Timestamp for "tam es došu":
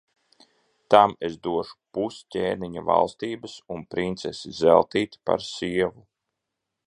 0.93-1.75